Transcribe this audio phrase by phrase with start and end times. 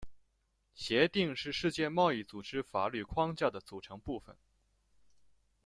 [0.73, 4.35] 协定是世界贸易组织法律框架的组成部分。